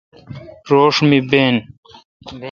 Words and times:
روݭ 0.69 0.95
می 1.07 1.19
بین۔ 1.29 1.55